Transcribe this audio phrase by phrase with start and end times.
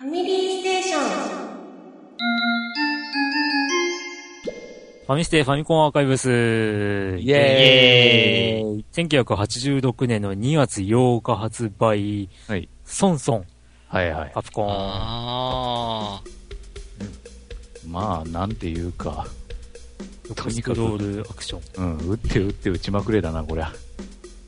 [0.00, 1.02] ファミリーステーション。
[5.06, 6.30] ファミステファミコンアーカイブス。
[6.30, 12.70] イェーイ1986年の2月8日発売、はい。
[12.82, 13.44] ソンソン、
[13.88, 14.30] はいはい。
[14.32, 14.68] カプコン。
[14.70, 16.22] あ
[17.86, 19.26] まあ、なんていうか、
[20.30, 21.84] 横スクロールアクション。
[21.84, 23.70] うん、打って打って打ちまくれだな、こりゃ。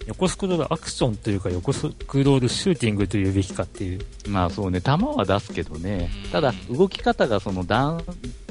[0.06, 4.00] 横スクロールアクションというか、横スクロールシューティングというべきかっていう。
[4.28, 6.30] まあそうね、弾は出すけどねうん。
[6.30, 8.02] ただ、動き方がその段、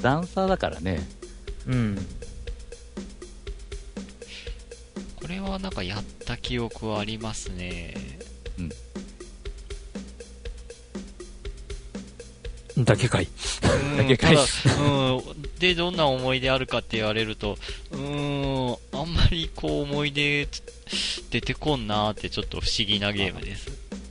[0.02, 1.08] 段差だからね。
[1.68, 1.74] うん。
[1.74, 2.02] ー
[5.22, 7.94] これはなんかやった記憶はありますね。
[12.78, 13.28] だけかい。
[13.64, 14.42] うんだけかいうん。
[15.62, 17.58] で、どんな思い出あるかって言われると、
[17.92, 20.48] うーん、あんまりこう思い出
[21.30, 23.70] 出てこんなーってちょっと不思議なゲームです。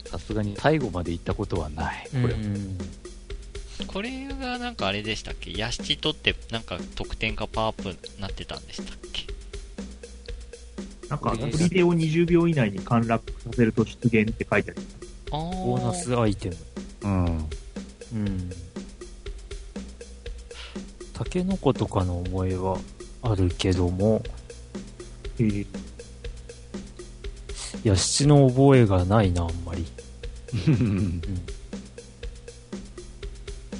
[0.08, 2.08] さすがに最後まで行ったことはない。
[2.10, 2.34] これ。
[2.34, 2.78] うん
[3.86, 5.52] これがなんかあれでしたっけ？
[5.56, 9.26] ヤシチ取ってなんか得点がパワーアップなってたんでしたっけ？
[11.08, 14.82] なんか、砦を20秒以内に陥落させると出現って書いてある。
[15.32, 16.56] あーボーナスアイテム。
[17.02, 17.26] うん。
[17.26, 18.52] うん。
[21.20, 22.78] タケノコとかの思いは
[23.20, 24.22] あるけども、
[25.38, 25.66] えー
[27.84, 29.86] ヤシチの覚えがないな、あんまり。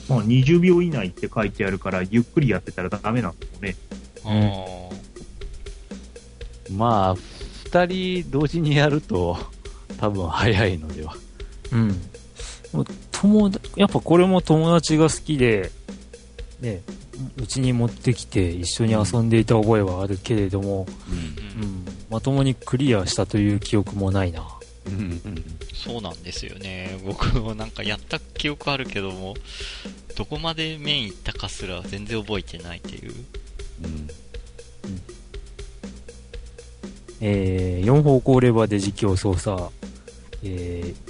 [0.09, 3.77] まあ、20秒以内って書いてあるから、ゆっくりやってたらダメなんですよね。
[4.25, 7.15] あーまあ、
[7.65, 9.37] 二人同時にやると、
[9.99, 11.15] 多分早いのでは。
[11.73, 11.89] うん。
[12.73, 15.71] もう友達、やっぱこれも友達が好きで、
[16.61, 16.83] ね、
[17.37, 21.63] うちに持ってきて一緒に遊んでいた覚えはあるけれども、うん。
[21.63, 24.47] うん、まともにクリアしたという記憶もないな。
[24.87, 24.95] うん。
[24.95, 25.45] うん。
[25.75, 26.23] そうなん。
[26.23, 26.99] ですよね。
[27.05, 27.71] 僕もなん。
[27.71, 29.35] かやった記憶あるけども、
[30.17, 33.13] どこまで面行ったかすら全然覚えてないっていう。
[33.85, 34.11] うん。
[37.23, 39.71] えー、4方向レバーで実況操作、
[40.43, 41.10] えー、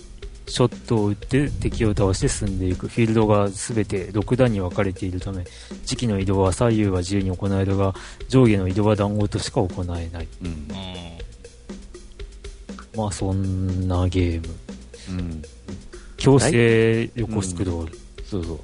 [0.50, 2.88] ショットを打って敵を倒して進んでいく。
[2.88, 5.44] フィールドが全て6段に分かれているため、
[5.84, 7.94] 時期の移動は左右は自由に行えるが、
[8.28, 10.28] 上下の移動は談合としか行えない。
[10.42, 10.50] うんう。
[10.50, 10.66] ん。
[12.96, 14.54] まあそんなゲーム。
[15.10, 15.42] うん。
[16.16, 17.98] 強制横スクロール。
[18.24, 18.58] そうそう。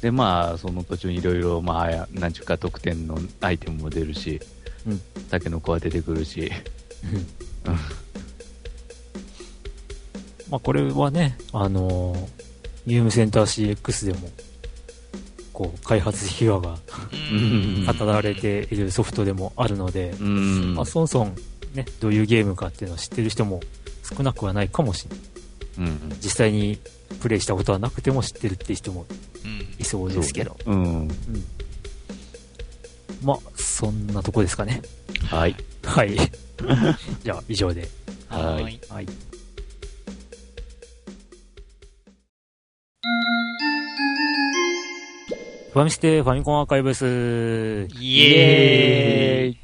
[0.00, 4.40] で、まあ、その途中にいろいろ、まあ、なんちゅうか特典のアイテムも出るし、
[4.86, 5.00] うん
[5.30, 6.50] タケノコは出てくるし、
[7.66, 7.76] うん
[10.50, 12.50] まあこれはね、あのー
[12.86, 14.28] ゲームセンター CX でも、
[15.52, 16.78] こう、開発秘話が
[17.32, 17.86] うん。
[17.86, 21.36] 語られているソフトでもあるので、うんまあ、ソンソン、
[21.74, 23.60] ね、どういうゲームかっていうのを知ってる人も
[24.02, 25.90] 少なくはないかもしれない。
[25.90, 26.16] うん。
[26.22, 26.78] 実際に
[27.20, 29.06] プレイしたことはなくても知ってるっていう人も
[29.44, 29.60] うん。
[29.78, 30.56] いそうですけど。
[30.66, 30.82] うん。
[30.84, 31.08] うん。
[33.22, 34.80] まあ、そんなとこですかね。
[35.26, 35.54] はい。
[35.84, 36.16] はい。
[37.22, 37.88] じゃあ、以上で。
[38.28, 39.06] はいはい。
[45.72, 47.04] ファミステファミコンアーカイブス、
[47.96, 49.58] イエーイ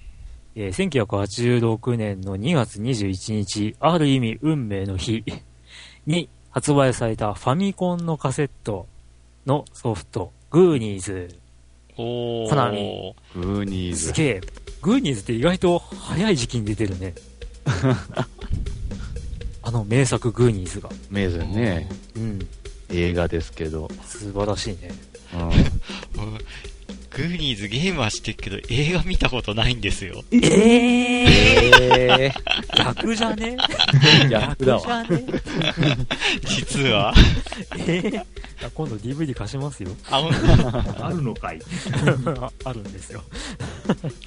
[0.55, 5.25] えー1986年の2月21日、ある意味運命の日
[6.07, 8.87] に発売されたファミコンのカセット
[9.47, 11.41] のソフト、グーニーズ。
[11.97, 12.51] おー。
[12.51, 14.07] コナミグーニーズ。
[14.07, 14.41] すげえ。
[14.83, 17.15] グーニーズって意外と早い時期に出てるね。
[19.61, 20.89] あの名作グーニーズが。
[21.11, 22.39] 名前ね、うん。
[22.91, 23.91] 映画ですけど。
[24.05, 24.93] 素晴らしいね。
[27.11, 30.23] グーニーズゲームはしてるけど映画見たことないんですよ。
[30.33, 31.27] ええ
[32.27, 33.57] えー、逆じゃね？
[33.59, 34.83] ー、 逆だわ。
[34.83, 35.25] じゃね？
[36.47, 37.15] 実は。
[37.79, 39.91] えー、あ今度 DVD 貸しますよ。
[40.11, 40.29] あ、
[41.01, 41.61] あるのかい。
[42.65, 43.25] あるんですよ。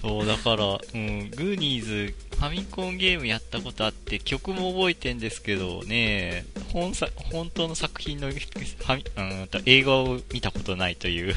[0.02, 9.04] そう、だから、うん、グーニーズ、ファミコンゲームやったことあって、曲も覚えてんですけどね、本さ、本当の作品のファミ、
[9.42, 11.34] うんと、映画を見たことないという、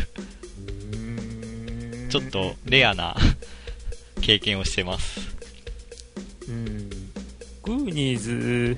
[2.09, 3.17] ちょっとレアな
[4.21, 5.21] 経験をしてます。
[6.49, 6.91] うん。
[7.63, 8.77] グーニーズ、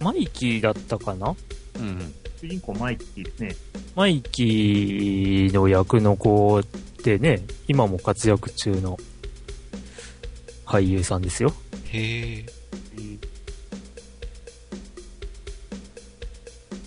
[0.00, 1.34] マイキーだったかな？
[1.76, 2.14] うん。
[2.40, 3.56] 主人公マイキーですね。
[3.94, 8.98] マイキーの役の子ってね、今も活躍中の
[10.64, 11.52] 俳優さんですよ。
[11.90, 12.46] へえ。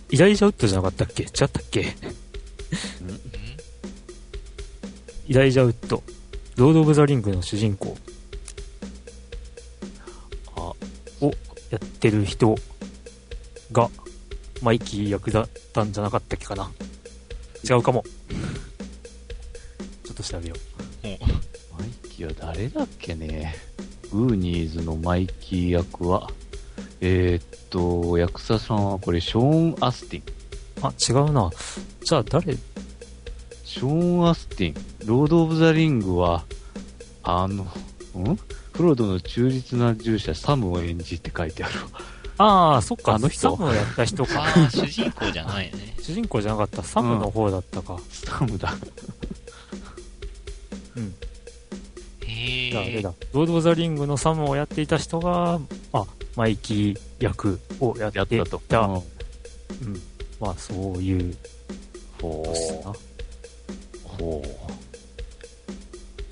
[0.10, 1.24] イライジャウッドじゃなかったっけ？
[1.24, 1.96] 違ったっけ？
[5.28, 6.04] イライジャウッド。
[6.57, 7.98] ロード・オブ・ザ・リングの主人公。
[10.56, 10.75] あ、を
[11.72, 12.56] やってる人
[13.72, 13.90] が
[14.62, 16.72] マイキー役だったんじゃなかったっけかな？
[17.68, 18.04] 違うかも。
[20.04, 20.60] ちょっと調べよう。
[21.78, 23.56] マイキーは誰だっけね？
[24.12, 26.30] グーニーズのマイキー役は、
[27.07, 30.24] えー、っと、役者さんはこれ、ショーン・アスティン。
[30.81, 31.52] あ、違うな。
[32.04, 32.57] じゃあ誰？
[33.63, 35.06] ショーン・アスティン。
[35.06, 36.46] ロード・オブ・ザ・リングは、
[37.22, 37.68] あの、ん？
[38.74, 41.88] フロードの忠実な従者、サムを演じって書いてあるわ。
[42.38, 43.13] ああ、そっか。
[43.13, 44.42] あの人サムをやった人か。
[44.42, 45.96] ああ、主人公じゃないよね。
[46.02, 46.81] 主人公じゃなかった。
[46.81, 48.00] サムの方だったか。
[48.10, 48.75] サムだ。
[50.96, 51.16] うん。
[52.22, 53.13] へじゃああれえだ。。
[53.31, 55.60] ロード・オブ・ザ・リングのサムをやっていた人が、あ、
[56.35, 58.59] マイキー役をやっていたと。
[58.59, 58.81] た。
[58.81, 59.01] うんうん。
[60.39, 61.37] まあ、そういう
[62.21, 62.43] ほ。
[62.45, 62.49] う。
[64.03, 64.49] ほう。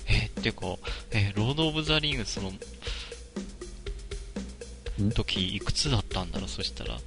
[0.06, 0.76] え、ってか、
[1.10, 2.58] え、ロード・オブ・ザ・リング、その、ん？
[5.10, 6.48] 時、いくつだったんだろう？
[6.48, 6.98] そしたら、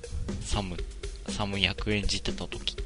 [0.41, 0.75] サム、
[1.29, 2.83] サム役演じてた時って。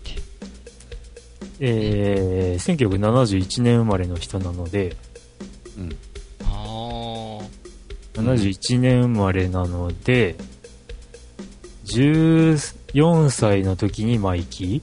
[1.60, 4.96] えー、1971年生まれの人なので、
[5.78, 5.96] うん。
[6.44, 7.11] あ
[8.22, 10.36] 71年生まれなので、
[11.86, 14.82] 14歳の時にマイキ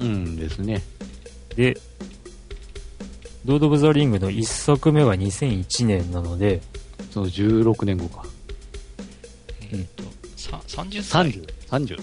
[0.00, 0.82] うんですね。
[1.50, 1.80] ーで、
[3.44, 6.60] ロード・オブ・ザ・リングの1作目が2001年なので、
[7.10, 8.24] その16年後か。
[9.70, 10.04] ー、えっ、と、
[10.36, 11.46] さ、30歳30。
[11.70, 11.98] 30。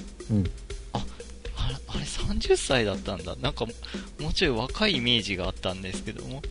[0.94, 3.36] あれ、あれ30歳だったんだ。
[3.42, 3.66] なんか、
[4.20, 6.42] もうちょい若いイメージがあったんですけども。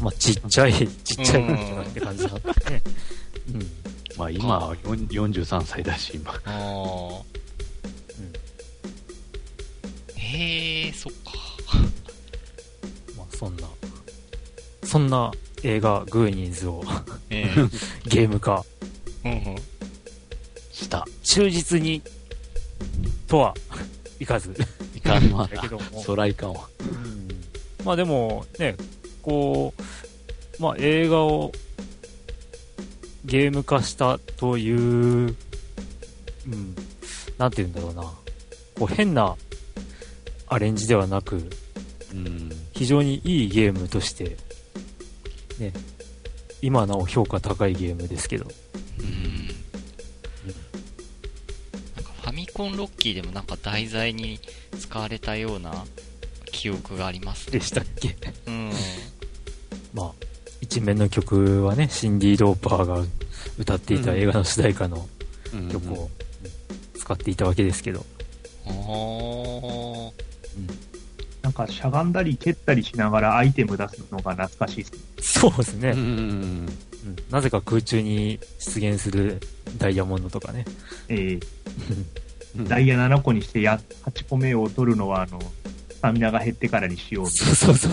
[0.00, 2.82] まあ、ちっちゃい、ちっちゃいって感じだったね。
[3.52, 3.66] うん。
[4.16, 6.32] まあ今は4 43歳だし、今。
[6.32, 7.34] ああ。
[10.16, 11.32] へえ、そっか。
[13.16, 13.68] まあ、そんな、
[14.82, 15.32] そんな
[15.62, 16.82] 映画、グーニーズを
[17.30, 17.44] え
[18.06, 18.64] ゲーム化。
[20.72, 21.06] した。
[21.22, 22.02] 忠実に、
[23.26, 23.54] とは
[24.18, 24.54] いかず。
[24.94, 25.48] いかんわ。
[26.04, 26.68] そらいかんわ。
[26.80, 27.24] うん
[27.84, 28.76] まあでも、ね、
[29.22, 29.74] こ
[30.58, 31.52] う、まあ映画を
[33.24, 35.36] ゲーム化したという、うん、
[37.38, 38.02] なんて言うんだろうな。
[38.74, 39.36] こう変な
[40.46, 41.36] アレンジではなく、
[42.12, 42.50] うん。
[42.72, 44.36] 非常にいいゲームとして、
[45.58, 45.72] ね、
[46.60, 48.46] 今なお評価高いゲームですけど。
[48.98, 49.46] うん。
[51.96, 54.38] なんかファミコンロッキーでもなんか題材に
[54.78, 55.84] 使われたような
[56.46, 57.64] 記憶がありますねで。
[57.64, 58.16] したっけ？
[58.46, 58.72] うん。
[60.80, 63.02] まあ、一面の曲はね、シンディ・ローパーが
[63.58, 65.08] 歌っていた映画の主題歌の
[65.52, 66.10] うん曲を
[66.96, 68.04] 使っていたわけですけど。
[68.66, 70.12] あー。
[71.42, 74.98] なんかしゃがんだり蹴ったりしながらアイテム出すのが懐かしいですね。
[75.20, 76.12] そうですね、うんうんう
[76.66, 76.68] ん
[77.30, 79.38] なぜか空中に出現する
[79.76, 80.64] ダイヤモンドとかね。
[81.08, 81.42] えー
[82.56, 82.64] うん。
[82.64, 85.38] ダイヤ7個にしてや8個目を取るのは、あの、
[85.90, 87.26] スタミナが減ってからにしよう。
[87.28, 87.92] そうそうそう。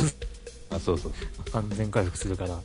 [0.71, 1.13] あ、そうそう。
[1.51, 2.55] 完全回復するから。
[2.55, 2.59] あ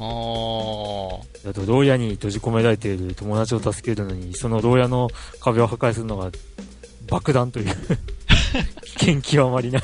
[0.00, 1.50] ー。
[1.50, 5.08] あと、牢屋に閉じ込められている友達を助けるのに、その牢屋の
[5.40, 6.30] 壁を破壊するのが
[7.08, 7.74] 爆弾という
[8.84, 9.82] 危険極まりない。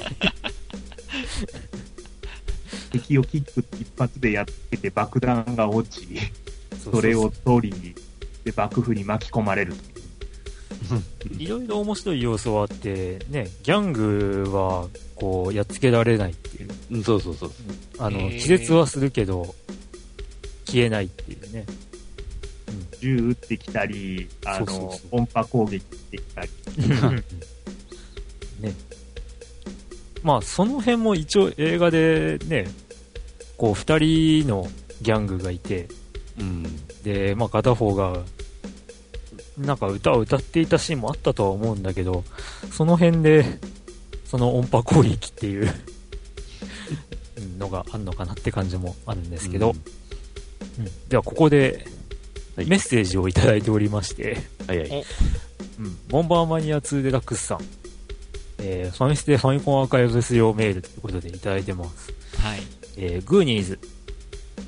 [2.92, 6.06] 敵をキック一発でやっつけて爆弾が落ち、
[6.82, 7.94] それを取り、
[8.44, 9.74] で、爆風に巻き込まれる。
[11.38, 16.70] いろいろ面白い要素はあって、ね、ギャングは、こう、やっつけられないっていう。
[16.92, 17.50] うん、そうそうそう。
[17.98, 19.54] あの、気絶はするけど、
[20.66, 21.64] 消えないっていうね。
[23.00, 26.48] 銃撃ってきたり、あの、そうそうそう音波攻撃してきたり。
[28.60, 28.74] ね。
[30.22, 32.68] まあ、その辺も一応映画でね、
[33.56, 34.68] こう、二人の
[35.02, 35.88] ギャングがいて、
[36.38, 36.64] うん。
[37.02, 38.22] で、まあ、片方が、
[39.58, 42.24] なんか歌を歌っていたシーンもあったとは思うんだけど、
[42.70, 43.44] その辺で、
[44.24, 45.72] その音波攻撃っていう
[47.38, 49.80] うんのがあるのかなって感じもあるんですけど、うん
[51.08, 51.86] ではここで
[52.56, 54.36] はいメッセージをいただいておりまして、
[54.66, 55.04] はいはい。
[55.78, 57.60] うん、ボンバーマニア2デラックスさん、
[58.58, 62.12] えーファミステファミコンアーカイブス用メールということでいただいてます。
[62.38, 62.60] はい。
[62.96, 63.78] えーグーニーズ。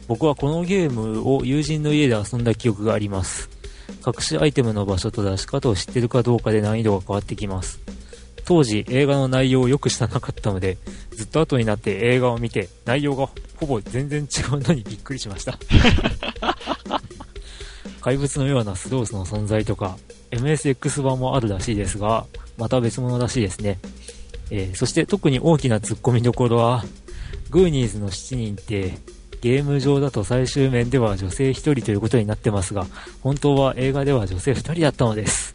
[0.06, 3.50] 僕はこのゲームを友人の家で遊んだ記憶があります。
[4.08, 7.80] 隠しアイテムの場所と出し方を知ってるかどうかで難易度が変わってきます。
[8.44, 10.78] 当時映画の内容をよく知らなかったので、
[11.10, 15.58] ずっと後になって映画を見て、内容がほぼ全然違うのにびっくりしました。
[18.00, 19.98] 怪物のようなスロースの存在とか、
[20.30, 22.24] MSX 版もあるらしいですが、
[22.56, 23.78] また別物らしいですね。
[24.50, 26.86] えーそして特に大きな突っ込みどころは、
[27.50, 28.98] グーニーズの7人って、
[29.40, 32.86] ゲーム上だと最終面では女性1人ということになってますが、
[33.22, 35.54] 本当は映画では女性2人だったのです。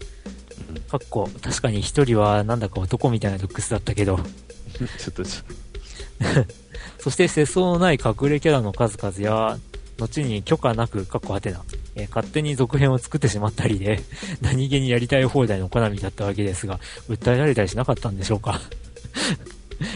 [0.90, 4.20] かっこ、確かに一人はなんだか男みたいなルックスだったけど、
[5.00, 5.24] ちょっと、
[7.00, 9.58] そして世相のない隠れキャラの数々や、
[10.00, 11.64] 後に許可なく、かっこはてな、
[11.96, 14.02] えー勝手に続編を作ってしまったりで、
[14.42, 18.62] 何気にやりたい放題のコナミだったわけですが、訴えられたりしなかったんでしょうか。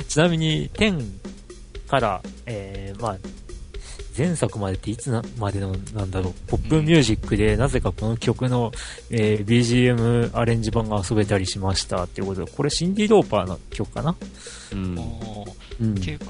[0.07, 1.03] ちなみに、10
[1.87, 3.17] から、えー、まあ、
[4.17, 8.71] 前作までっていつなまでのなんだろう、ポップミュージックでなぜかこの曲の、
[9.11, 14.15] えー BGM アレンジ版が遊べたりしましたっていうことで、これシンディ・ローパーの曲かな？
[14.73, 16.25] うんっていうか、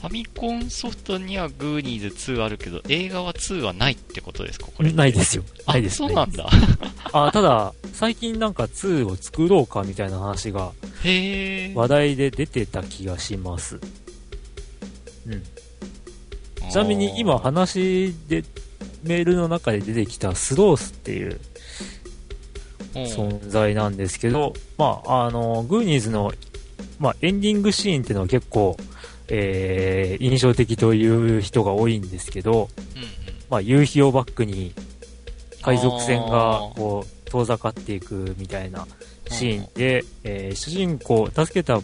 [0.00, 4.66] ファミコンソフトにはグーニーズ2あるけど、映画は2はないってことですか？
[4.76, 4.92] これ。
[4.92, 5.44] ないですよ。
[5.66, 5.96] あないです。
[5.96, 6.48] そうなんだ。
[7.12, 10.72] あ、ただ、最近なんか2を作ろうかみたいな話が。
[11.04, 13.80] 話題で出てた気がします。
[15.26, 15.42] うん。
[16.70, 18.44] ちなみに今話で、
[19.02, 21.40] メールの中で出てきたスロースっていう
[22.94, 26.32] 存在なんですけど、まあ、あの、グーニーズの、
[26.98, 28.76] まあ、エンディングシーンっていうのは結構、
[29.28, 33.08] えー、印象的という人が多いんですけど、うんうん。
[33.50, 34.72] まあ、夕日をバックに、
[35.62, 38.86] 海賊船がこう、遠ざかっていくみたいな
[39.28, 41.80] シーンで、えー主人公、助けた、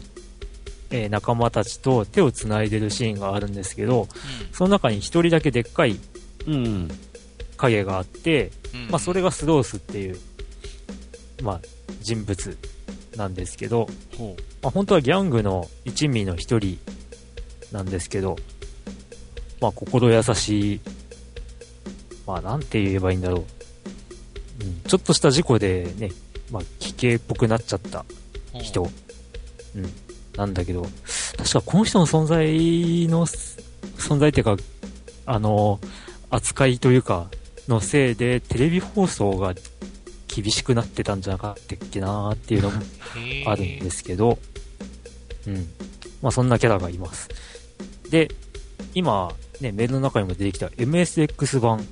[0.91, 4.09] えー仲間たちと手を繋いでるシーンがあるんですけど、
[4.53, 5.99] その中に一人だけでっかい
[6.47, 6.89] うん。
[7.57, 8.81] 影があって、うん。
[8.85, 10.19] うんまあ、それがスロースっていう、
[11.43, 11.61] まあ、
[12.01, 12.59] 人物
[13.17, 13.89] なんですけど、
[14.63, 16.79] まあ、本当はギャングの一味の一人
[17.73, 18.37] なんですけど、
[19.61, 20.81] まあ、心優しい、
[22.27, 23.45] まあ、なんて言えばいいんだろう。
[24.61, 26.11] うん、ちょっとした事故でね、
[26.51, 28.05] まあ、奇形っぽくなっちゃった
[28.55, 28.87] 人、う
[29.79, 29.93] ん、
[30.39, 30.87] なんだけど、
[31.37, 32.47] 確かこの人の存在
[33.09, 34.57] の、存在っていうか、
[35.27, 35.81] あの、
[36.31, 37.29] 扱いというか、
[37.67, 39.53] のせいで、テレビ放送が
[40.29, 42.77] 厳しくなってたんじゃなかったっけなーっていうのも
[43.47, 44.39] あるんですけど、
[45.49, 45.67] うん。
[46.23, 47.29] まあそんなキャラがいます。
[48.09, 48.29] で、
[48.95, 51.79] 今、ね、メールの中にも出てきた MSX 版。
[51.79, 51.89] うん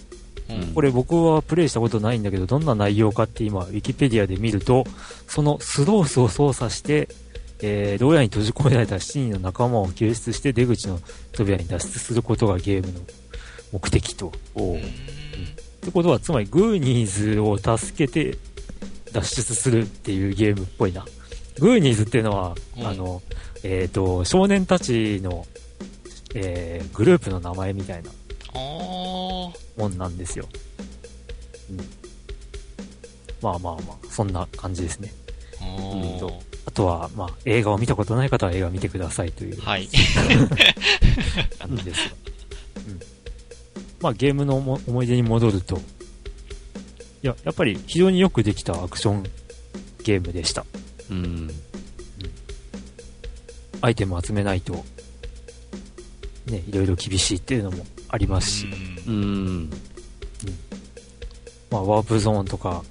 [0.74, 4.84] これ僕はプレイしたことないんだけど、どんな内容かって今、ウィキペディアで見ると、
[5.26, 7.08] そのスロースを操作して、
[7.62, 11.00] えー、牢屋に閉じ込められた7人の仲間を救出して出口の
[11.32, 13.00] 扉に脱出することがゲームの
[13.72, 14.32] 目的と。
[14.54, 14.82] おううんっ
[15.88, 18.36] てことは、つまりグーニーズを助けて
[19.12, 21.04] 脱出するっていうゲームっぽいな。
[21.60, 23.22] グーニーズっていうのは、うんあの、
[23.62, 25.46] えっ、と、少年たちの、
[26.34, 28.10] えーグループの名前みたいな
[28.52, 29.52] も
[29.88, 30.46] んなんですよ。
[31.70, 31.76] うん。
[33.40, 35.12] まあまあまあ、そんな感じですね。
[35.60, 36.28] うん
[36.65, 39.88] あとは、まあ、映画を見たことない方は映画を見てくださいというはい。
[41.58, 42.14] 感じですが。
[42.86, 43.00] うん。
[44.02, 45.80] まあ、ゲームのも思い出に戻ると、い
[47.22, 49.24] や、やっぱり非常によくできたアクション
[50.04, 50.66] ゲームでした。
[51.10, 51.50] うん。
[53.80, 54.74] アイテム集めないと、
[56.46, 58.66] ね、いろいろ厳しいっていうのもありますし、
[59.06, 59.70] うんうん。
[61.70, 62.84] まあ、ワープゾーンとか、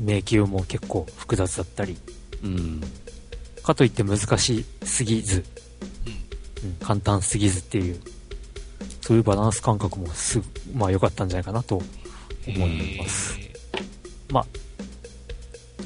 [0.00, 1.98] 迷宮も結構複雑だったり、
[2.42, 2.80] うん。
[3.62, 5.44] かといって難しすぎず、
[6.64, 8.00] うん、簡単すぎずっていう、
[9.02, 11.82] そういうバランス感覚もすぐ、まあ良かったんじゃないかなと
[12.46, 13.38] 思います。
[13.38, 13.52] へ
[14.30, 14.46] まあ、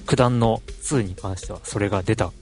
[0.07, 2.33] 九段の2に関しては、それが出た、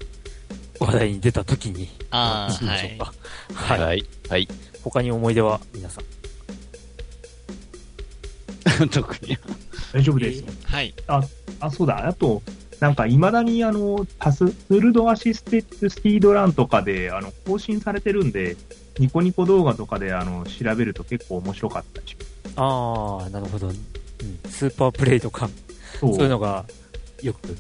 [0.78, 3.12] 話題に出た時に、あー話しましょうか。
[3.54, 3.80] はい。
[3.80, 4.06] はい。
[4.28, 4.48] はい。
[4.82, 6.04] 他に思い出は皆さん。
[8.88, 9.38] 特に。
[9.92, 10.42] 大丈夫です。
[10.42, 10.94] ーはい。
[11.06, 11.22] あ、
[11.70, 12.06] そうだ。
[12.06, 12.42] あと、
[12.80, 18.56] なんか、未だに、あの、タス、ツールドアシステッドスピードランとかで、あの、更新されてるんで、
[18.98, 22.52] ニコニコ動画とかで、あの、調べると結構面白かったりします。
[22.56, 23.68] あー、なるほど。
[23.68, 23.76] うん。
[24.50, 25.50] スーパープレイとか、
[26.00, 26.64] そうそういうのが、
[27.22, 27.56] よく、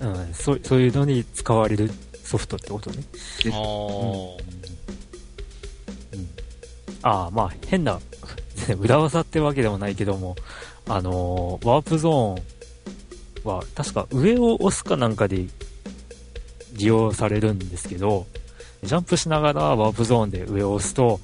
[0.00, 1.88] うん、そう、そういうのに使われる
[2.24, 3.04] ソフトってことね。
[3.44, 4.42] あー
[6.14, 6.28] うん。
[7.02, 8.00] ああ、まあ、変な、
[8.80, 10.34] 裏技ってわけでもないけども、
[10.88, 12.55] あのーワープゾーン
[13.46, 15.46] は、確か上を押すかなんかで
[16.74, 18.26] 利用されるんですけど、
[18.82, 21.20] ジャンプしながらワープゾーンで上を押すと、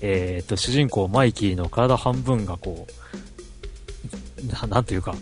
[0.00, 5.14] えっ、と、主人公マイキーの体半分がこう、ななんというか、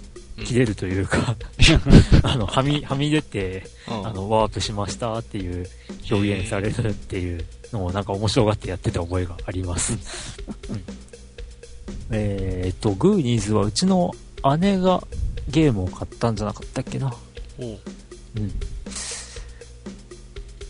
[0.44, 1.37] 切れるというか、
[2.25, 4.06] あの、はみ、はみ出て、うん。
[4.06, 5.66] あの、ワープしましたっていう
[6.11, 9.92] 表現されるっていうのをなんか面白がってやってた覚えがあります。
[10.68, 10.84] うん、
[12.11, 14.12] えーっと、グーニーズはうちの
[14.58, 15.06] 姉が
[15.48, 17.14] ゲームを買ったんじゃなかったっけな。
[17.58, 17.78] う、ん、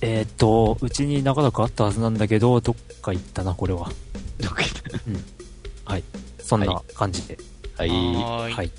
[0.01, 3.91] えっ、ー、とうちに長らくあったはずなんだけどどっか行ったなこれは。
[4.41, 5.25] どっか行った、うん、
[5.85, 6.05] はい。
[6.39, 7.39] そんな感じで。
[7.77, 7.89] はい。
[7.89, 8.71] はい。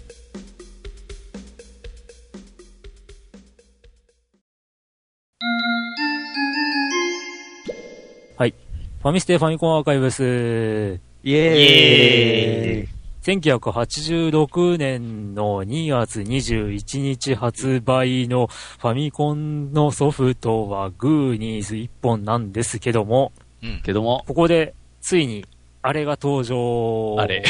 [8.38, 8.54] はい。
[9.02, 11.00] ファミステファミコンアーカイブス。
[11.24, 12.95] イエーイ。
[13.26, 23.32] 1986年の2月21日発売のファミコンのソフトはグーニーズ1本なんですけども、
[23.64, 23.82] うん。
[23.84, 25.44] けども、ここでついに
[25.82, 27.16] あれが登場。
[27.20, 27.44] あれ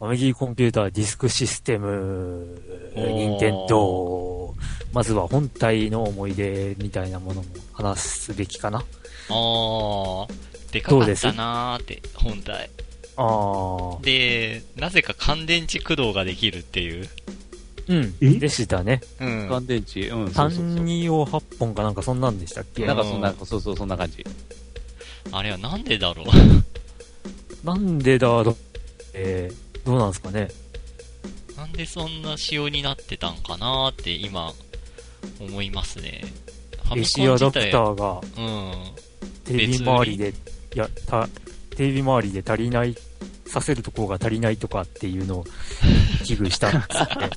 [0.00, 2.60] ファミリーコンピューターディスクシステム、
[2.96, 4.52] 任天堂。
[4.92, 8.78] まずは本体の思い出みたいなものも話すべきかな。
[8.78, 10.26] あー、
[10.72, 12.68] でかかったなーって、本体。
[13.16, 14.04] あー。
[14.04, 17.08] で、なぜか乾電池駆動ができるっていう。
[17.88, 18.14] うん。
[18.20, 18.30] え？
[18.34, 19.00] でしたね。
[19.20, 19.46] うん。
[19.48, 20.66] 乾電池、うん、そうそうそう。
[20.76, 22.84] 単二を8本かなんかそんなんでしたっけ？
[22.86, 24.24] なんかそんな、そうそう、そんな感じ。
[25.32, 26.26] あれはなんでだろう？
[27.66, 28.56] なんでだろう？
[29.14, 30.48] えー、どうなんですかね？
[31.56, 34.52] なんでそんな仕様になってたんかなーって今、
[35.40, 36.22] 思いますね。
[36.84, 38.72] ファミコ AC ンアダプタ自体、ーがうん。
[39.44, 40.28] テレビ周りで、
[40.74, 41.28] いや、た、
[41.76, 42.94] テレビ周りで足りない、
[43.46, 45.44] させるところが足りないとかっていうのを
[46.24, 47.30] 危惧したんですって。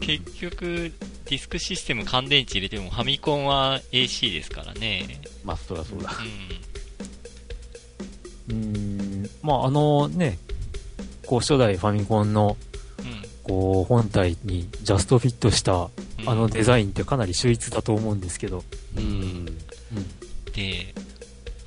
[0.18, 0.92] 結局、
[1.26, 5.20] ディスクシステム乾電池入れてもファミコンは AC ですからね。
[5.44, 6.12] まあ、そりゃそうだ。
[8.50, 10.38] うん、まああのね、
[11.26, 12.56] こう初代ファミコンの、
[13.02, 13.02] ん。
[13.02, 13.22] うん。
[13.42, 15.90] こう本体にジャストフィットした
[16.20, 18.64] うんあのデザインってかなり秀逸だと思うんですけど、
[18.96, 19.46] うん。
[20.54, 20.94] で、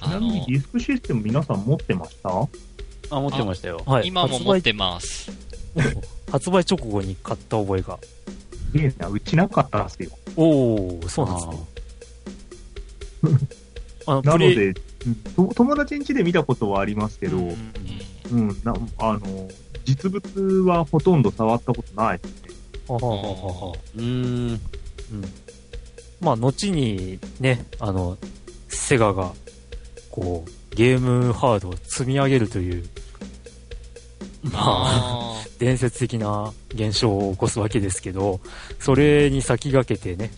[0.02, 2.30] ちなみにディスクシステム皆さん持ってました？
[2.30, 3.82] あ、持ってましたよ。
[3.86, 4.08] はい。
[4.08, 5.32] 今も持ってます。
[6.32, 8.00] 発売直後に買った覚えが。
[8.74, 10.10] いいな、うちなかったんですよ。
[10.38, 11.58] おー、そうなんですね。
[14.08, 14.74] あの、なので、
[15.36, 17.44] 友達ん家で見たことはありますけど、うん
[18.32, 18.62] うん、うん。
[18.64, 19.50] なあの、
[19.86, 22.50] 実物はほとんど触ったことないですね。
[22.88, 23.22] はははは
[23.72, 24.52] はうーん。
[24.52, 24.60] うん。
[26.22, 28.18] まあ、後にね、あの、
[28.70, 29.34] セガが、
[30.12, 32.84] こう、ゲームハードを積み上げるという、
[34.44, 38.40] まあ、あ伝説的な現象を起こすわけですけど、
[38.80, 40.32] それに先駆けてね、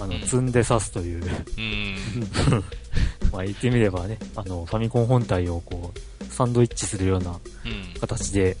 [0.00, 1.24] あのうん、積んで刺すという。
[3.32, 8.00] まあ言ってみればね、あの、ファミコン本体をこう、サンドイッチするようなうん。
[8.00, 8.56] 形で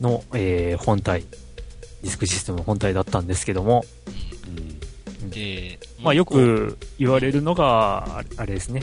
[0.00, 1.22] の、えー本体、
[2.02, 3.84] ディスクシステムの本体だったんですけども、
[5.22, 5.30] うん。
[5.30, 8.82] で、まあよく言われるのが、ああれですね、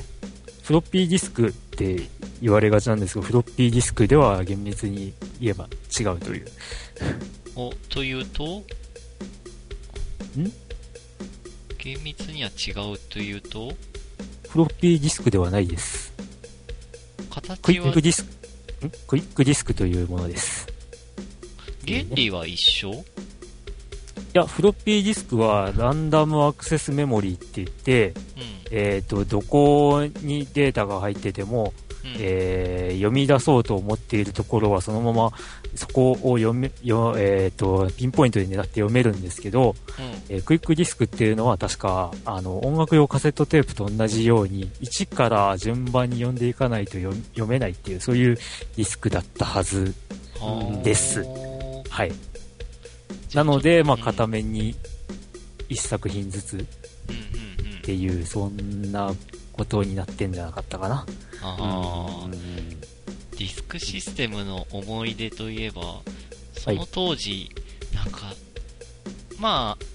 [0.69, 1.99] フロッピーディスクって
[2.43, 5.67] 言われがちなんですけど、フロッピーディスクでは厳密に言えば
[5.99, 6.45] 違うという。
[7.55, 8.59] 個お、というと？
[8.59, 8.63] ん？
[11.79, 13.73] 厳密には違うというと？
[14.49, 16.13] フロッピーディスクではないです。
[17.63, 18.91] クイックディスク、ん？
[19.07, 20.67] クイックディスクというものです。
[21.87, 22.91] 原理は一緒？
[22.91, 23.03] い
[24.33, 28.13] や、フロッピーディスクはランダムアクセスメモリーって言って、うん。
[28.71, 35.31] えっ、と、どこにデータが入ってても、うんえー読み出そうと思っているところはそのまま
[35.75, 40.35] そこを読め、よえっ、と、ピンポイントで狙って読めるんですけど、うん。
[40.35, 49.93] えークイックディスクっていうのは確か、あの、音楽用カセットテープと同じように、1から順番に読んでいかないと読読めないっていう、そういうディスクだったはず。
[50.39, 52.11] はあですうんはい。
[53.33, 54.75] なので、まあ、うん片面に
[55.69, 56.59] 1作品ずつっ
[57.09, 57.81] うんうん。
[57.81, 59.13] ていう、そんな
[59.53, 61.05] ことになってんじゃなかったかな。
[61.41, 62.27] ああ、
[63.31, 66.01] ディスクシステムの思い出といえば、
[66.53, 67.49] その当時、
[67.93, 68.33] なんか、
[69.39, 69.85] まあ、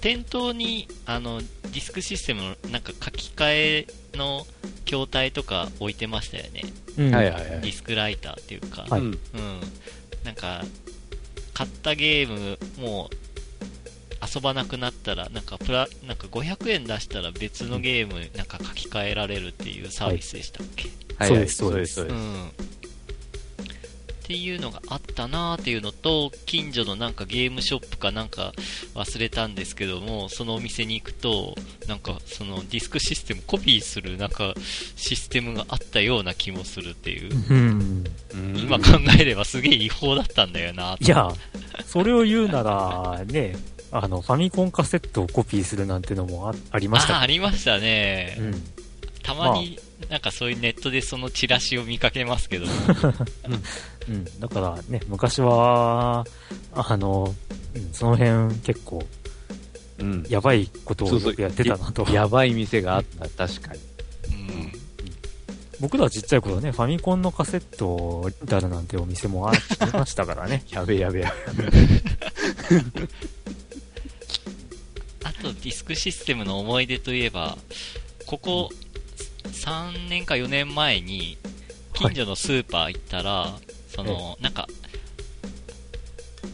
[0.00, 4.46] 店頭に、あの、ディスクシステムの、なんか書き換えの
[4.84, 6.62] 筐体とか置いてましたよね。
[6.96, 7.14] うん。
[7.14, 7.60] はいはいはい。
[7.60, 8.86] ディスクライターっていうか。
[8.88, 9.18] はいうんうん。
[10.24, 10.64] なんか、
[11.58, 13.16] 買ったゲーム、もう、
[14.32, 22.14] 遊ばなくなったら、なんかプラ、なんか500円出したら別のゲーム、なんか書き換えられるっていうサービスでしたっけ、はいそうですそうですそうです。
[22.14, 22.50] うん。
[24.28, 28.52] っていうのがあったなーっていうのと、近所のなんかゲームショップかなんか
[28.94, 31.54] 忘れたんですけども、そのお店に行くと、
[31.86, 34.52] なんかそのディスクシステムコピーするなんか
[34.96, 37.30] システムがあったような気もするっていう。
[38.54, 38.84] 今考
[39.18, 41.32] えればすげえ違法だったんだよないや、
[41.86, 43.56] それを言うなら、ね、
[43.90, 48.36] あの、ファミコンカセットをコピーするなんてのもあありましああ、たありましたね。
[48.38, 48.62] うん。
[49.22, 52.66] たまに、なんかそういうネットでそのチラシを見かけますけど、
[54.08, 54.24] うん。
[54.40, 56.24] だからね、昔は、
[56.72, 57.34] あの、
[57.74, 59.04] うんその辺結構、
[59.98, 60.24] うん。
[60.28, 62.06] やばいことをよくやってたなと。
[62.10, 63.04] やばい店があっ
[63.36, 63.80] た、確かに。
[64.30, 64.34] う
[64.66, 64.72] ん。
[65.80, 69.60] 僕らちっちゃい頃ね、ファミコンのカセットをレンタルなんてお店もあり
[69.92, 70.64] ましたからね。
[70.70, 71.24] やべえやべえ。
[75.24, 77.58] あとディスクシステムの思い出といえば、
[78.26, 78.70] ここ
[79.52, 81.38] 3年か4年前に、
[81.94, 83.58] 近所のスーパー行ったら、
[83.88, 84.68] その、なんか、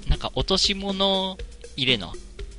[0.09, 1.37] なんか落とし物
[1.77, 2.13] 入れの、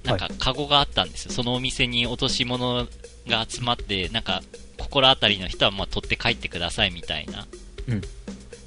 [0.04, 1.32] なんかカゴがあったんですよ。
[1.32, 2.88] そのお店に落とし物
[3.28, 4.44] が集まって、なんか、
[4.78, 7.48] 心当たりの人はまあ取って帰ってくださいみたいな。
[7.88, 7.98] うん。
[7.98, 8.02] っ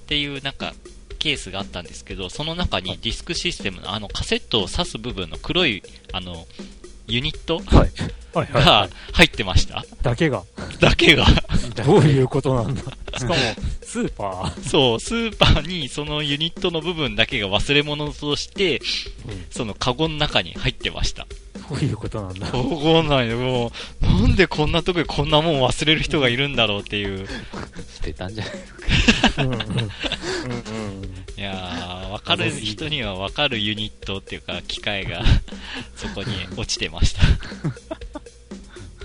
[0.07, 0.75] ていうなんか、
[1.19, 6.47] ケースがあったんですけど、その中にディスクシステムのあのカセットを挿す部分の黒い、あの、
[7.09, 7.59] ユニット？
[7.67, 7.91] はい。
[8.35, 8.91] はいはい、はがい。
[9.15, 9.85] 入ってました？
[10.03, 10.43] だけが。
[10.81, 11.27] だけが。
[11.85, 12.83] どういうことなんだ？
[13.17, 13.35] しかも、
[13.83, 14.69] スーパー。
[14.69, 18.81] そう、スーパーにそのユニットの部分だけが忘れ物として、
[19.51, 21.27] そのカゴの中に入ってました。
[21.69, 22.47] どういうことなんだ？
[22.47, 22.53] わ
[23.03, 23.39] かんないよ。
[23.39, 27.27] もう、なんでこんなとこにこんなもん忘れる人がいるんだろうっていう。
[27.97, 28.55] 捨てたんじゃない
[29.47, 29.61] うんうん。
[29.61, 29.89] うんうん。
[31.39, 35.23] いやー、わかる人にはわかるユニットっていうか、機械が
[35.95, 37.23] そこに落ちてました。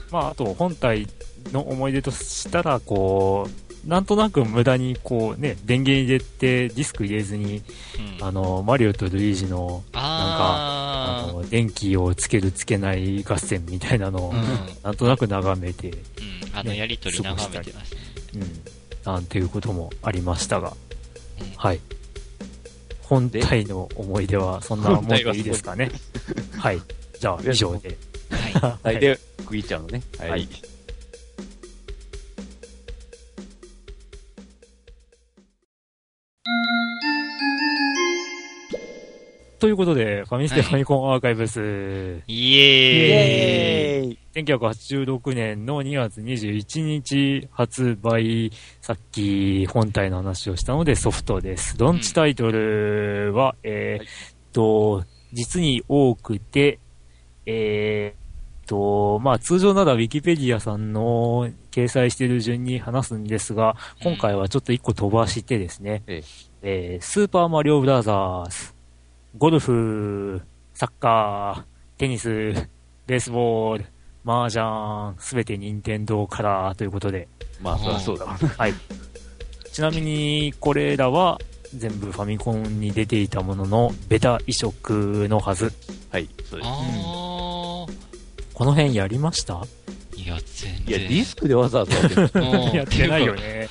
[0.09, 1.07] まあ、あと、本体
[1.51, 3.47] の思い出としたら、こ
[3.85, 7.61] う、なんとなく無駄に、こうね、電源入れて、ディスク入れずに、
[8.19, 14.45] うん、あの、マリオとルイージの、ああー、の、電気をつけるつけない合戦みたいなのを、うん、うん、
[14.81, 15.93] なんとなく眺めて、
[16.51, 17.21] あのやりとり。
[17.21, 18.01] 眺めてましたね。
[19.05, 20.75] うん、なんていうこともありましたが、
[21.39, 21.51] うん。
[21.57, 21.79] はい。
[23.13, 25.91] 本体の思い出はそんなもんでいいですかね。
[26.57, 26.81] はい。
[27.19, 27.95] じゃあ、以上で。
[28.81, 28.95] はい。
[28.95, 30.01] 大体、区切っちゃうのね。
[30.17, 30.29] はい。
[30.31, 30.49] はい
[39.59, 51.77] ということで、ファミステはいファミコンアーカイブス、イエーイイエーイ1986年の2月21日発売、さっき本体の話をしたのでソフトです。
[51.77, 54.07] ロンチタイトルは、えーはい。
[54.07, 54.09] っ
[54.51, 56.79] と、実に多くて、
[57.45, 66.23] えーっと、まあ通常なら Wikipedia さんの掲載している順に話すんですが、今回はちょっと一個飛ばしてですね、え
[66.63, 66.97] え。
[66.99, 68.73] ースーパーマリオブラザーズ、
[69.37, 70.41] ゴルフ、
[70.73, 72.53] サッカー、テニス、
[73.05, 73.85] ベースボール、
[74.25, 74.63] 麻雀、
[75.19, 77.27] すべて任天堂からということで、
[77.61, 78.37] まあ、そりゃそうだわ。
[78.57, 78.73] はい。
[79.71, 81.39] ちなみに、これらは
[81.75, 85.73] 全部ファミコンに出ていたもののベタ移植のはず。
[86.11, 86.69] はい、そうです。
[86.69, 87.85] あ
[88.53, 89.55] この辺やりました？
[89.55, 91.07] ー、いや、全いや、然。
[91.09, 92.29] ディスクでわざわざやってる。
[92.35, 93.33] うんやってないよ。
[93.33, 93.67] ね。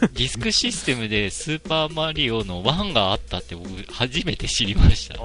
[0.00, 5.20] うんディスクシステムでスーパーマリオの1があったって僕初めて知りました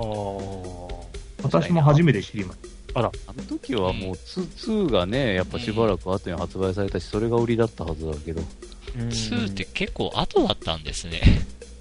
[1.44, 2.60] 私も初めて知りまし
[3.06, 8.42] あの時はもう2、2がね、やっぱしばらく後に発売されたし、それが売りだったはずだけど。
[8.42, 11.22] うん2って結構後だったんですね。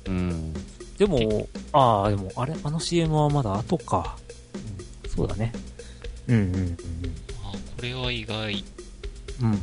[0.06, 0.52] うん。
[0.98, 4.16] でも、ああ、でも、あれ、あの CM はまだ後か。
[5.04, 5.52] うん、そうだね。
[6.28, 6.76] うんうんうん
[7.44, 8.64] あこれは意外。
[9.40, 9.52] うん。
[9.52, 9.60] うん。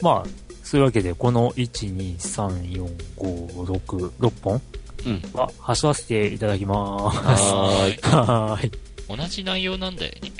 [0.00, 0.28] まあ、
[0.62, 4.62] そういうわけで、この1、2、3、4、5、6、6本
[5.06, 5.22] うん。
[5.32, 7.52] は走らせていただきまーす。
[7.52, 7.98] はーい。
[8.02, 8.72] はーい。
[9.08, 10.32] 同じ内容なんだよね。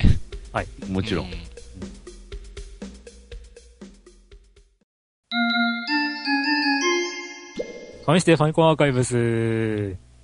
[0.88, 1.26] もちろん。
[1.26, 1.28] う
[8.08, 9.14] ファミステファミコンアーカイブス。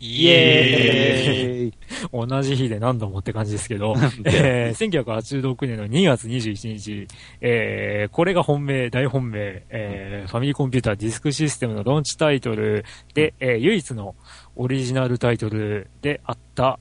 [0.00, 1.68] イエーイ。
[1.68, 1.74] ーイ。
[2.12, 7.08] 同じ日で何度もって感じですけど、えー、1986年の2月21日、
[7.42, 12.86] えー、これが本命、大本命、えー、ファミリーコンピューターディスクシステムのローンチタイトル。
[13.12, 14.14] で、えー、唯一の
[14.56, 16.78] オリジナルタイトルであった、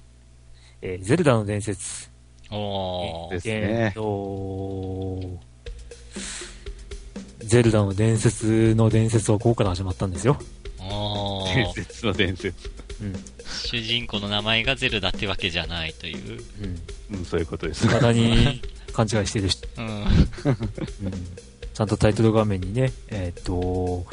[0.81, 2.12] えー、ゼルダの伝説。
[3.31, 3.93] ですえね
[7.39, 10.39] ゼルダの伝説の伝説はここから始まったんですよ。
[10.79, 12.71] おー伝説の伝説。
[13.47, 16.43] 主人公の名前がゼルダってわけじゃないという。
[17.11, 17.17] うん。
[17.19, 17.87] うん、そういうことです。
[17.87, 18.61] 未だに
[18.93, 19.87] 勘違いしてる人うん。
[19.87, 20.05] うん
[21.73, 24.05] ちゃんとタイトル画面にね、えーっ、と、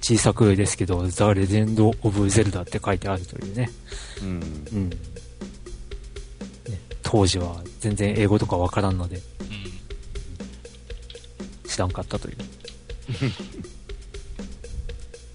[0.00, 3.70] 小さくですけど、ザ・レジェンド・オブ・ゼルダって書いてあるというね。
[4.22, 4.28] うん。
[4.72, 4.90] うん。
[7.04, 9.22] ね当時は全然英語とかわからんのでうん。
[11.68, 12.36] 知らんかったという。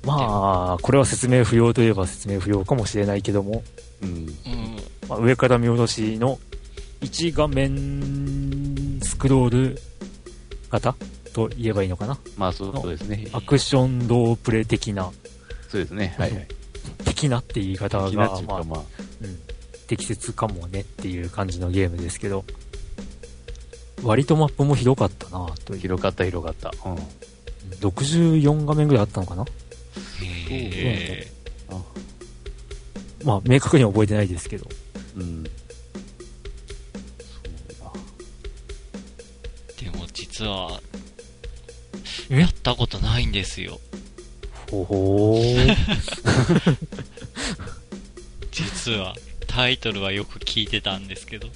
[0.06, 3.64] まあ、これは説明不要といえば説明不要かもしれないけども、
[4.02, 4.10] うん。
[4.10, 4.28] うん。
[5.10, 6.40] まあ、上から見下ろしの
[7.02, 9.82] 1画面スクロール
[10.70, 10.96] 型
[11.34, 12.18] と言えばいいのかな？
[12.38, 13.28] まあ、そうですね。
[13.34, 15.12] アクションロープレ的な、
[15.68, 16.16] そうですね。
[16.18, 16.48] はいはい。
[17.06, 18.68] 的なって言い方が、まあまあ、うん、
[19.90, 22.46] 適切かもねっていう感じのゲームですけど、
[24.04, 25.80] 割とマップも広かったなという。
[25.80, 26.72] 広かった広かった。
[26.86, 26.96] うん。
[27.80, 29.46] 64画面ぐらいあったのかな？
[30.52, 31.28] へ
[31.70, 31.82] あ
[33.24, 34.70] まあ、明確には覚えてないですけど。
[35.18, 35.44] うん。
[35.44, 35.50] そ
[37.50, 37.92] うだ。
[40.14, 40.80] 実は、
[42.30, 43.80] やったことないんですよ。
[44.70, 45.76] ほほー。
[48.52, 49.16] 実は。
[49.50, 51.48] タイトルはよく聞いてたんですけど。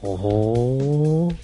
[0.00, 1.36] ほほー。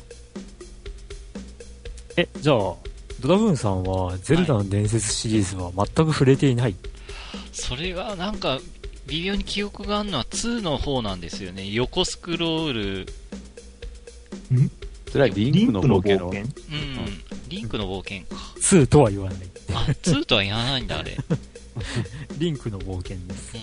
[2.16, 6.74] え、じゃあ、ドラグーンさんは、ゼルダの伝説シリーズは全く触れていない？
[7.52, 8.60] それがなんか、
[9.06, 11.70] 微妙に記憶があるのは2の方なんですよね。
[11.70, 12.72] 横スクロー
[13.04, 13.06] ル。
[15.10, 16.18] それはリンクの冒険？
[16.18, 16.28] の。
[16.28, 16.44] うん。
[17.48, 18.42] リンクの冒険か。
[18.56, 19.38] 2とは言わない。
[19.72, 21.16] あ、2とは言わないんだ、あれ。
[22.38, 23.58] リンクの冒険ですう。
[23.58, 23.60] ん。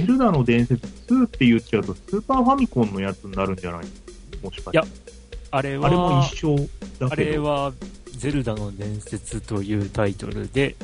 [0.00, 3.84] ゼルダの伝説2って言っちゃうと、スーパーファミコンのやつになるんじゃない？
[4.42, 4.70] もしかして。
[4.72, 4.84] いや
[5.50, 6.56] あれは、あれも一緒
[6.98, 7.30] だあけど。
[7.32, 7.72] れは、
[8.16, 10.76] ゼルダの伝説というタイトルで、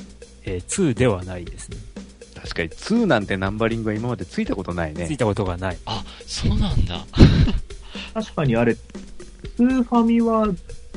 [0.44, 1.76] えー2ではないですね。
[2.34, 5.06] 確かに2なんてナンバリングは今までついたことないね。
[5.06, 5.78] ついたことがない。
[5.86, 7.04] あ、そうなんだ。
[8.12, 10.48] 確かにあれ、スーファミは、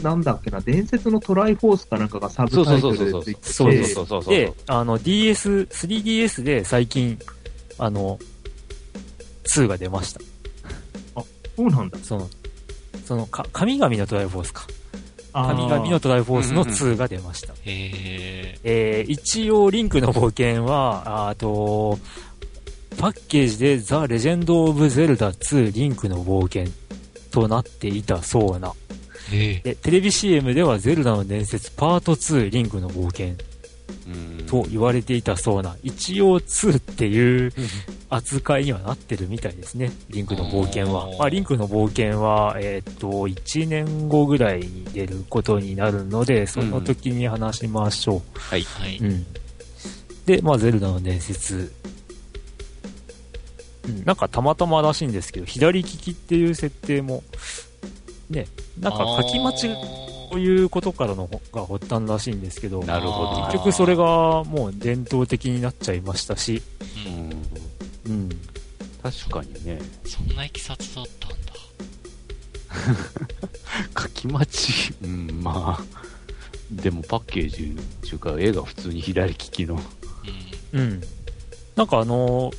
[0.01, 4.34] なんだっけな、伝説のトライフォースかなんかがサブタイトルでついてて、そうそうそうそうそう。
[4.34, 7.17] で、あの、DS、3DS で最近、
[7.77, 8.19] あの、
[9.47, 10.21] 2が出ました。
[11.57, 11.97] そうなんだ。
[11.99, 12.29] その、
[13.05, 14.67] その、か神々のトライフォースか。
[15.33, 17.53] 神々のトライフォースのうんうんうん2が出ました。
[17.53, 18.59] へえ。
[18.63, 21.99] えー、一応、リンクの冒険は、あと、
[22.97, 26.71] パッケージでザ・レジェンド・オブ・ゼルダ2リンクの冒険
[27.31, 28.73] となっていたそうな。
[29.31, 33.56] で、テレビ CM ではゼルダの伝説パート2リンクの冒険うん
[34.47, 37.52] と言われていたそうな、一応2っていう
[38.10, 48.63] 扱いにはなってるみたいですね、リンクの冒険はまあ、リンクの冒険は、えーっと、1年後ぐらいに出ることになるので、その時に話しましょはい。
[48.63, 48.97] はい。
[48.97, 49.04] う。
[49.04, 49.26] うん。
[50.26, 51.73] で、まあ、ゼルダの伝説。
[53.88, 57.23] うん、なんかたまたまらしいんですけど、左利きっていう設定も、
[58.30, 58.47] ね、
[58.80, 59.56] なんか書き間違
[60.27, 63.41] いということからのが発端らしいんですけど、なるほど。
[63.45, 66.61] 結局それがもう伝統的になっちゃいましたし、
[68.07, 68.29] うんうん。
[69.03, 69.79] 確かにね。
[70.05, 71.37] そんないきさつだったんだ。
[74.01, 76.07] 書き待ち、うん、まあ。
[76.71, 79.79] でもパッケージっていうか絵が普通に左利きの。
[80.73, 80.79] うん。
[80.79, 81.01] うん。
[81.75, 82.51] なんかあの、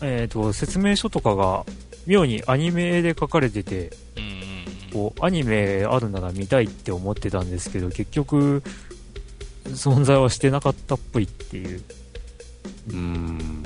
[0.00, 1.64] えっ、と、説明書とかが
[2.06, 3.90] 妙にアニメで書かれてて。
[4.92, 8.62] こう、アニメあるなら見たいって思ってたんですけど、結局、
[9.66, 11.82] 存在はしてなかったっぽいっていう、
[12.90, 13.62] うん。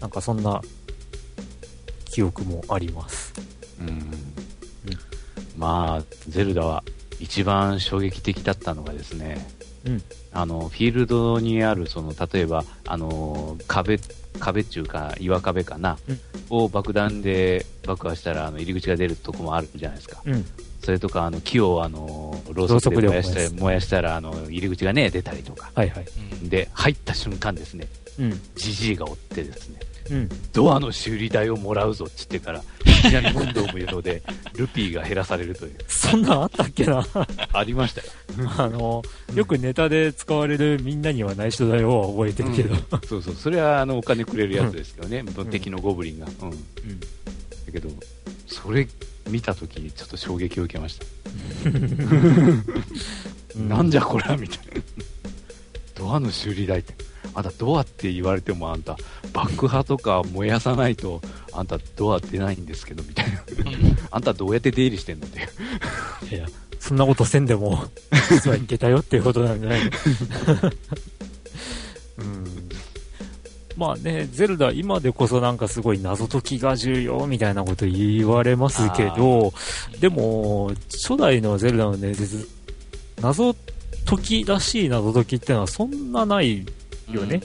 [0.00, 0.60] なんかそんな
[2.06, 3.32] 記憶もあります。
[3.80, 4.10] うん。
[5.56, 6.82] まあ、ゼルダは
[7.20, 9.46] 一番衝撃的だったのがですね、
[9.84, 13.98] うんあの、フィールドにある、その、例えば、あの、壁、
[14.38, 20.22] 壁っていうか、岩壁かな、うんを爆弾で爆破したら、あの、入り口が出るとこもあるじゃないですか。
[20.26, 20.44] うん。
[20.84, 23.40] それとか、あの、木を、あの、ろうそくで燃やした
[23.80, 25.70] したら、あの、入り口がね、出たりとか。
[25.74, 26.04] はいはい。
[26.42, 27.86] うんで、入った瞬間ですね、
[28.18, 28.40] うん。
[28.56, 30.28] ジジイが追ってですね、うん。
[30.52, 32.62] ドアの修理代をもらうぞっつってから、い
[33.02, 34.22] きなり問答無用で、
[34.56, 35.76] ルピーが減らされるという。
[35.88, 37.04] そんなんあったっけな？
[37.52, 38.06] ありましたよ。
[38.58, 39.02] あの、
[39.34, 42.74] よくネタで使われるみんなには内緒だよは覚えてるけど。
[43.06, 46.26] そうそう、それはあのお金くれるやつですけどね、ん敵のゴブリンが。
[46.26, 46.50] うん。
[46.50, 46.56] だ
[47.72, 47.88] けど、
[48.46, 48.86] それ
[49.28, 51.06] 見たときにちょっと衝撃を受けました。
[53.56, 54.82] うんなんじゃこりゃみたいな。
[55.94, 56.94] ドアの修理代って。
[57.34, 58.96] あんたドアって言われてもあんた
[59.32, 61.20] 爆破とか燃やさないと
[61.52, 63.42] あんたドア出ないんですけどみたいな。
[64.10, 66.36] あんたどうやって出入りしてんのっていう。
[66.36, 66.46] いや、
[66.78, 67.84] そんなことせんでも、
[68.30, 69.90] 実はいけたよっていうことなんじゃないの？
[72.18, 72.68] うん。
[73.74, 79.54] まあね、ゼルダ、今でこそなんかすごい謎解きが重要みたいなこと言われますけど、
[79.98, 82.46] でも、初代のゼルダの伝説、
[83.22, 83.56] 謎
[84.04, 86.66] 解きらしい謎解きってのはそんなない
[87.14, 87.40] よね。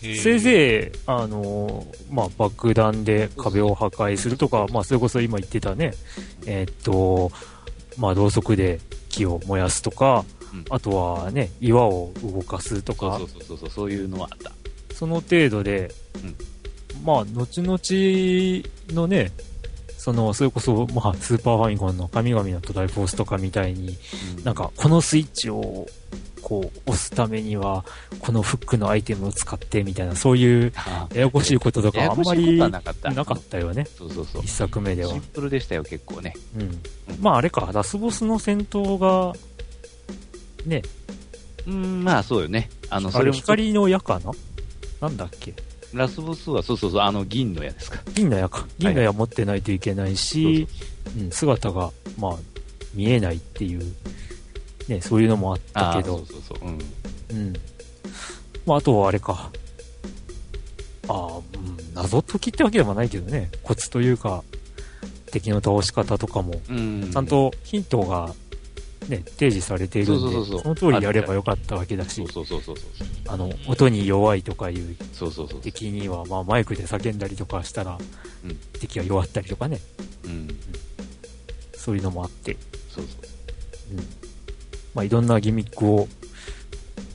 [0.00, 5.94] せいぜい、あのーまあ、爆弾で壁を破壊するとか、まあ、それこそ今言ってたね、
[6.46, 7.32] えーっと、
[7.96, 10.64] まあ、ろうそくで木を燃やすとか、うん。
[10.70, 14.52] あとはね、岩を動かすとか、そうそうそうそう、そういうのはあった。
[14.94, 15.90] その程度で、
[17.04, 17.78] まあ、後々
[18.94, 19.32] のね、
[19.98, 23.96] その、それこそ、まあ、スーパーファミコンの神々のトライフォースとかみたいに、
[24.44, 25.86] なんか、このスイッチを、
[26.44, 27.84] こう、押すためには、
[28.20, 33.10] このフックのアイテムを使って、みたいな、そういう、あややこしいこととか、あんまりなかった。
[33.10, 33.86] なかったよね。
[33.96, 34.50] そうそうそう一。
[34.50, 35.20] 作目ではシン。
[35.22, 36.34] プルでしたよ、結構ね。
[36.58, 36.82] うん。
[37.20, 39.34] まあ、あれか、ラスボスの戦闘が、
[40.66, 40.82] ね、
[41.66, 42.68] うん、まあそうよね。
[42.90, 44.30] あの、それも、光の矢かな？
[45.00, 45.54] なんだっけ？
[45.94, 48.02] ラスボスは、そうそうそう、あの、銀の矢ですか。
[48.12, 48.66] 銀の矢か。
[48.78, 50.68] 銀の矢持ってないといけないし、
[51.18, 52.36] うん、姿が、まあ、
[52.92, 53.94] 見えないっていう
[54.88, 56.68] ね、そういうのもあったけどそう、そうそう。
[56.68, 56.78] うん。
[57.30, 57.52] うん。
[58.66, 59.50] まあ、あとはあれか。
[61.08, 61.42] ああ、うん、
[61.94, 64.42] 謎解きってわけでもないけどね、コツというか、
[65.30, 67.10] 敵の倒し方とかも、うん。
[67.12, 68.34] ちゃんとヒントが、
[69.08, 72.24] ね、提示されているんで、その通りやればよかったわけだし。
[73.28, 74.96] あの、音に弱いとかいう。
[75.62, 77.98] 敵には、まあ、マイクで叫んだりとかしたら、
[78.44, 79.80] うん敵が弱ったりとかね、
[80.24, 80.48] うん。
[81.74, 82.56] そういうのもあって、
[82.88, 83.33] そうそう。
[84.94, 84.96] うん。
[84.96, 86.08] まあ、いろんなギミックを、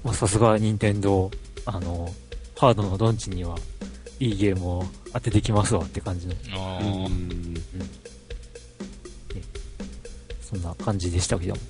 [0.04, 1.30] まあ、さすが任天堂
[1.66, 2.14] あの、
[2.58, 3.58] ハードのドンチには、
[4.20, 6.36] いいゲームを当ててきますわって感じの。
[10.42, 11.62] そんな感じでしたけども。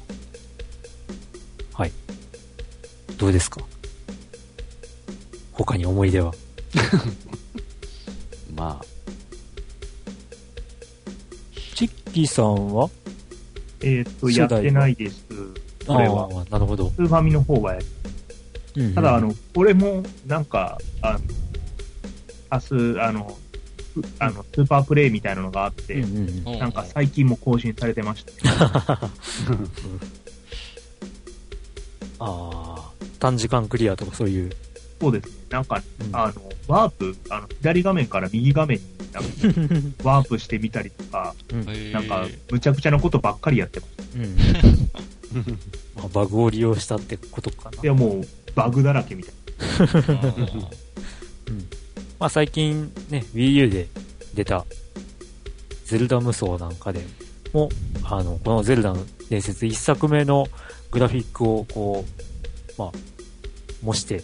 [1.74, 1.92] はい。
[3.18, 3.62] どうですか？
[5.52, 6.34] 他に思い出は？
[8.56, 8.86] まあ、
[11.76, 12.90] チッキーさんは？
[13.82, 15.26] えーっと、やってないです。
[15.94, 16.30] これは。
[16.50, 16.90] なるほど。
[16.92, 17.86] スーファミの方はやる。
[18.76, 21.20] うんうんただ、あの、これも、なんか、あの、
[22.52, 23.38] 明日、あの、
[23.94, 25.96] ふあの、スーパープレイみたいなのがあって、
[26.46, 28.32] なんか最近も更新されてました。
[32.20, 34.52] ああ、短時間クリアとかそういう。
[35.02, 35.32] そうですね。
[35.50, 36.34] なんか、うんあの、
[36.68, 38.84] ワープ、あの、左画面から右画面に
[40.04, 41.34] ワープしてみたりとか、
[41.92, 43.94] なんか、むちゃくちゃなことばっかりやってます。
[44.16, 44.38] うん
[46.00, 47.84] まあ、バグを利用したってことかな。
[47.84, 48.22] いや、もう、
[48.56, 50.62] バグだらけみたいあー
[52.20, 53.88] まあ、最近ね、Wii U で
[54.34, 54.66] 出た、
[55.86, 57.02] ゼルダ無双なんかで
[57.54, 57.70] も、
[58.04, 60.48] あの、このゼルダの伝説一作目の
[60.92, 62.92] グラフィックをこう、まあ、
[63.82, 64.22] 模して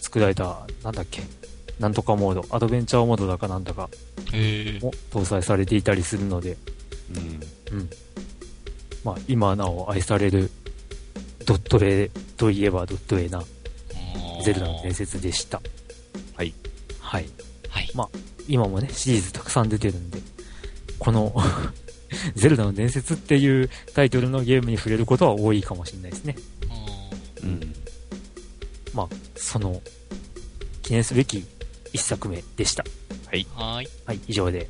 [0.00, 1.22] 作られた、なんだっけ、
[1.78, 3.88] なんとかモード、アドベンチャーモードだかなんだか
[4.80, 6.56] も搭載されていたりするので、
[7.72, 7.78] うん。
[7.78, 7.90] うん。
[9.04, 10.50] まあ、今なお愛される、
[11.46, 13.42] ドット絵といえばドット絵な、
[14.44, 15.60] ゼルダの伝説でした。
[16.36, 16.54] はい。
[17.00, 17.26] はい。
[17.68, 17.90] はい。
[18.48, 20.18] 今もね、シリーズたくさん出てるんで、
[20.98, 21.34] この、
[22.34, 26.36] ゼルダの伝説っていうタイトルのゲームに触れることは多いかもしれないですね。
[26.68, 26.74] あ
[27.42, 27.74] うん。
[28.92, 29.82] まあ、その、
[30.82, 31.44] 記念すべき
[31.92, 32.84] 一作目でした。
[33.26, 33.44] はい。
[33.44, 33.88] ーはーい。
[34.06, 34.68] はい、以上で